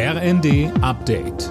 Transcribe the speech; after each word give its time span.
RND 0.00 0.70
Update. 0.80 1.48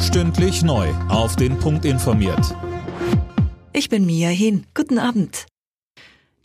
Stündlich 0.00 0.62
neu. 0.62 0.88
Auf 1.10 1.36
den 1.36 1.58
Punkt 1.58 1.84
informiert. 1.84 2.56
Ich 3.74 3.90
bin 3.90 4.06
Mia 4.06 4.30
Hin. 4.30 4.64
Guten 4.72 4.98
Abend. 4.98 5.44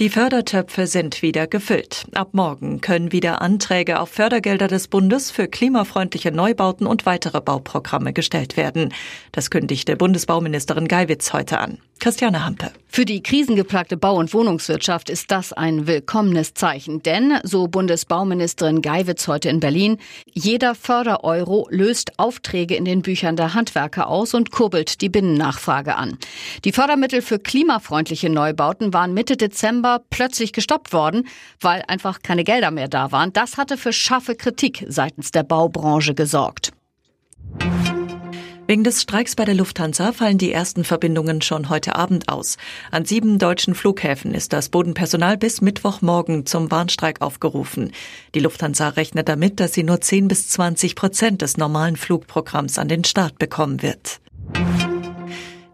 Die 0.01 0.09
Fördertöpfe 0.09 0.85
sind 0.87 1.21
wieder 1.21 1.47
gefüllt. 1.47 2.07
Ab 2.13 2.31
morgen 2.33 2.81
können 2.81 3.13
wieder 3.13 3.41
Anträge 3.41 4.01
auf 4.01 4.09
Fördergelder 4.09 4.67
des 4.67 4.89
Bundes 4.89 5.31
für 5.31 5.47
klimafreundliche 5.47 6.33
Neubauten 6.33 6.85
und 6.85 7.05
weitere 7.05 7.39
Bauprogramme 7.39 8.11
gestellt 8.11 8.57
werden. 8.57 8.93
Das 9.31 9.49
kündigte 9.49 9.95
Bundesbauministerin 9.95 10.89
Geiwitz 10.89 11.31
heute 11.31 11.59
an. 11.59 11.77
Christiane 11.99 12.45
Hampe. 12.45 12.71
Für 12.87 13.03
die 13.03 13.21
krisengeplagte 13.21 13.97
Bau- 13.97 14.15
und 14.15 14.33
Wohnungswirtschaft 14.33 15.09
ist 15.09 15.31
das 15.31 15.51
ein 15.51 15.85
willkommenes 15.85 16.53
Zeichen. 16.53 17.03
Denn, 17.03 17.39
so 17.43 17.67
Bundesbauministerin 17.67 18.81
Geiwitz 18.81 19.27
heute 19.27 19.49
in 19.49 19.59
Berlin, 19.59 19.97
jeder 20.31 20.75
Fördereuro 20.75 21.67
löst 21.71 22.17
Aufträge 22.17 22.75
in 22.75 22.85
den 22.85 23.01
Büchern 23.01 23.35
der 23.35 23.53
Handwerker 23.53 24.07
aus 24.07 24.33
und 24.33 24.51
kurbelt 24.51 25.01
die 25.01 25.09
Binnennachfrage 25.09 25.95
an. 25.95 26.17
Die 26.63 26.71
Fördermittel 26.71 27.21
für 27.21 27.39
klimafreundliche 27.39 28.29
Neubauten 28.29 28.93
waren 28.93 29.13
Mitte 29.13 29.35
Dezember 29.35 30.01
plötzlich 30.09 30.53
gestoppt 30.53 30.93
worden, 30.93 31.27
weil 31.59 31.83
einfach 31.87 32.21
keine 32.21 32.43
Gelder 32.43 32.71
mehr 32.71 32.87
da 32.87 33.11
waren. 33.11 33.33
Das 33.33 33.57
hatte 33.57 33.77
für 33.77 33.93
scharfe 33.93 34.35
Kritik 34.35 34.85
seitens 34.87 35.31
der 35.31 35.43
Baubranche 35.43 36.13
gesorgt. 36.13 36.71
Wegen 38.67 38.83
des 38.83 39.03
Streiks 39.03 39.35
bei 39.35 39.45
der 39.45 39.53
Lufthansa 39.53 40.11
fallen 40.11 40.39
die 40.39 40.51
ersten 40.51 40.83
Verbindungen 40.83 41.43
schon 41.43 41.69
heute 41.69 41.95
Abend 41.95 42.29
aus. 42.29 42.57
An 42.89 43.05
sieben 43.05 43.37
deutschen 43.37 43.75
Flughäfen 43.75 44.33
ist 44.33 44.53
das 44.53 44.69
Bodenpersonal 44.69 45.37
bis 45.37 45.61
Mittwochmorgen 45.61 46.47
zum 46.47 46.71
Warnstreik 46.71 47.21
aufgerufen. 47.21 47.91
Die 48.33 48.39
Lufthansa 48.39 48.89
rechnet 48.89 49.29
damit, 49.29 49.59
dass 49.59 49.73
sie 49.73 49.83
nur 49.83 50.01
10 50.01 50.27
bis 50.27 50.49
20 50.49 50.95
Prozent 50.95 51.43
des 51.43 51.57
normalen 51.57 51.95
Flugprogramms 51.95 52.79
an 52.79 52.87
den 52.87 53.03
Start 53.03 53.37
bekommen 53.37 53.83
wird. 53.83 54.19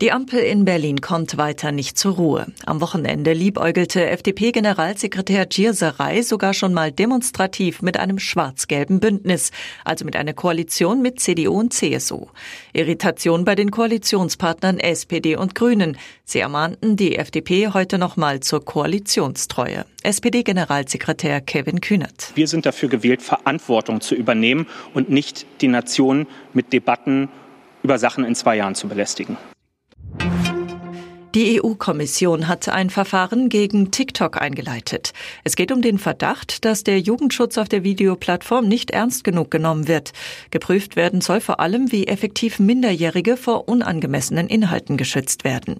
Die 0.01 0.11
Ampel 0.11 0.39
in 0.39 0.65
Berlin 0.65 0.99
kommt 0.99 1.37
weiter 1.37 1.71
nicht 1.71 1.95
zur 1.95 2.15
Ruhe. 2.15 2.47
Am 2.65 2.81
Wochenende 2.81 3.33
liebäugelte 3.33 4.09
FDP-Generalsekretär 4.09 5.45
Gierserei 5.45 6.23
sogar 6.23 6.55
schon 6.55 6.73
mal 6.73 6.91
demonstrativ 6.91 7.83
mit 7.83 7.97
einem 7.97 8.17
schwarz-gelben 8.17 8.99
Bündnis, 8.99 9.51
also 9.85 10.03
mit 10.03 10.15
einer 10.15 10.33
Koalition 10.33 11.03
mit 11.03 11.19
CDU 11.19 11.59
und 11.59 11.71
CSU. 11.71 12.25
Irritation 12.73 13.45
bei 13.45 13.53
den 13.53 13.69
Koalitionspartnern 13.69 14.79
SPD 14.79 15.35
und 15.35 15.53
Grünen. 15.53 15.99
Sie 16.25 16.39
ermahnten 16.39 16.95
die 16.95 17.17
FDP 17.17 17.67
heute 17.67 17.99
nochmal 17.99 18.39
zur 18.39 18.65
Koalitionstreue. 18.65 19.85
SPD-Generalsekretär 20.01 21.41
Kevin 21.41 21.79
Kühnert. 21.79 22.31
Wir 22.33 22.47
sind 22.47 22.65
dafür 22.65 22.89
gewählt, 22.89 23.21
Verantwortung 23.21 24.01
zu 24.01 24.15
übernehmen 24.15 24.65
und 24.95 25.11
nicht 25.11 25.45
die 25.61 25.67
Nation 25.67 26.25
mit 26.53 26.73
Debatten 26.73 27.29
über 27.83 27.99
Sachen 27.99 28.25
in 28.25 28.33
zwei 28.33 28.55
Jahren 28.55 28.73
zu 28.73 28.87
belästigen. 28.87 29.37
Die 31.33 31.61
EU-Kommission 31.61 32.49
hat 32.49 32.67
ein 32.67 32.89
Verfahren 32.89 33.47
gegen 33.47 33.89
TikTok 33.89 34.41
eingeleitet. 34.41 35.13
Es 35.45 35.55
geht 35.55 35.71
um 35.71 35.81
den 35.81 35.97
Verdacht, 35.97 36.65
dass 36.65 36.83
der 36.83 36.99
Jugendschutz 36.99 37.57
auf 37.57 37.69
der 37.69 37.85
Videoplattform 37.85 38.67
nicht 38.67 38.91
ernst 38.91 39.23
genug 39.23 39.49
genommen 39.49 39.87
wird. 39.87 40.11
Geprüft 40.49 40.97
werden 40.97 41.21
soll 41.21 41.39
vor 41.39 41.61
allem, 41.61 41.93
wie 41.93 42.07
effektiv 42.07 42.59
Minderjährige 42.59 43.37
vor 43.37 43.69
unangemessenen 43.69 44.49
Inhalten 44.49 44.97
geschützt 44.97 45.45
werden. 45.45 45.79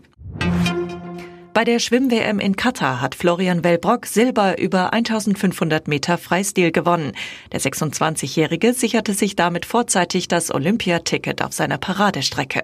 Bei 1.53 1.65
der 1.65 1.79
Schwimm-WM 1.79 2.39
in 2.39 2.55
Katar 2.55 3.01
hat 3.01 3.13
Florian 3.13 3.65
Wellbrock 3.65 4.05
Silber 4.05 4.57
über 4.57 4.93
1500 4.93 5.85
Meter 5.89 6.17
Freistil 6.17 6.71
gewonnen. 6.71 7.11
Der 7.51 7.59
26-Jährige 7.59 8.73
sicherte 8.73 9.13
sich 9.13 9.35
damit 9.35 9.65
vorzeitig 9.65 10.29
das 10.29 10.49
Olympiaticket 10.49 11.43
auf 11.43 11.51
seiner 11.51 11.77
Paradestrecke. 11.77 12.63